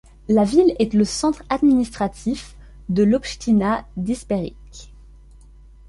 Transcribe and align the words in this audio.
La 0.29 0.45
ville 0.45 0.75
est 0.79 0.95
le 0.95 1.05
centre 1.05 1.43
administratif 1.51 2.55
de 2.89 3.03
l'obchtina 3.03 3.85
d'Isperikh. 3.97 4.91